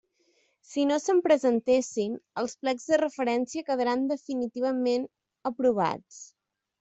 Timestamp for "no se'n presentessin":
0.91-2.15